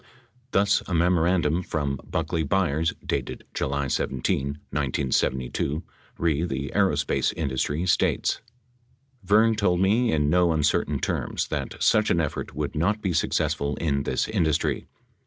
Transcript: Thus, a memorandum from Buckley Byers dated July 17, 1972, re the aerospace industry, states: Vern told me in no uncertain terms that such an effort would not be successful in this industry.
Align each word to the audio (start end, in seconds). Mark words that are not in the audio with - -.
Thus, 0.49 0.81
a 0.87 0.95
memorandum 0.95 1.61
from 1.61 2.01
Buckley 2.03 2.41
Byers 2.41 2.91
dated 3.05 3.45
July 3.53 3.87
17, 3.87 4.47
1972, 4.71 5.83
re 6.17 6.43
the 6.43 6.71
aerospace 6.73 7.31
industry, 7.37 7.85
states: 7.85 8.41
Vern 9.23 9.55
told 9.55 9.79
me 9.79 10.11
in 10.11 10.27
no 10.27 10.53
uncertain 10.53 10.97
terms 10.97 11.49
that 11.49 11.75
such 11.79 12.09
an 12.09 12.19
effort 12.19 12.55
would 12.55 12.73
not 12.73 12.99
be 12.99 13.13
successful 13.13 13.75
in 13.75 14.01
this 14.01 14.27
industry. 14.27 14.87